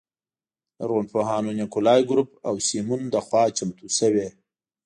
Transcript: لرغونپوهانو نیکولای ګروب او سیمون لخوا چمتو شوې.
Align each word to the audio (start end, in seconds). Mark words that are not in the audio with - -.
لرغونپوهانو 0.79 1.51
نیکولای 1.59 2.01
ګروب 2.09 2.29
او 2.47 2.55
سیمون 2.67 3.01
لخوا 3.13 3.43
چمتو 3.57 3.87
شوې. 3.97 4.27